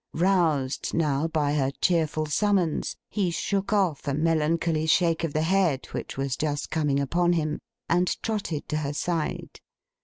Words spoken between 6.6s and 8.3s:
coming upon him, and